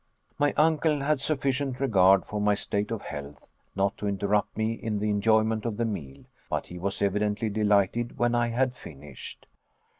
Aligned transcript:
My 0.39 0.51
uncle 0.53 1.01
had 1.01 1.21
sufficient 1.21 1.79
regard 1.79 2.25
for 2.25 2.41
my 2.41 2.55
state 2.55 2.89
of 2.89 3.03
health 3.03 3.47
not 3.75 3.97
to 3.99 4.07
interrupt 4.07 4.57
me 4.57 4.73
in 4.73 4.97
the 4.97 5.11
enjoyment 5.11 5.63
of 5.63 5.77
the 5.77 5.85
meal, 5.85 6.23
but 6.49 6.65
he 6.65 6.79
was 6.79 7.03
evidently 7.03 7.49
delighted 7.51 8.17
when 8.17 8.33
I 8.33 8.47
had 8.47 8.73
finished. 8.73 9.45